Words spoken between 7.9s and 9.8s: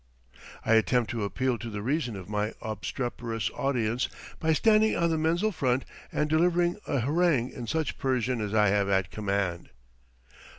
Persian as I have at command.